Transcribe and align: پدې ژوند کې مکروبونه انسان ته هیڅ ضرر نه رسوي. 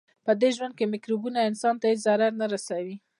پدې 0.25 0.49
ژوند 0.55 0.73
کې 0.77 0.85
مکروبونه 0.93 1.39
انسان 1.49 1.75
ته 1.81 1.85
هیڅ 1.91 1.99
ضرر 2.07 2.31
نه 2.41 2.45
رسوي. 2.53 2.95